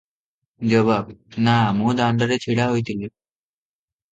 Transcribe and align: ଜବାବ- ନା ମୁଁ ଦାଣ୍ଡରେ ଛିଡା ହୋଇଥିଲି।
ଜବାବ- 0.71 1.13
ନା 1.47 1.57
ମୁଁ 1.81 1.93
ଦାଣ୍ଡରେ 2.01 2.39
ଛିଡା 2.47 2.67
ହୋଇଥିଲି। 2.73 3.11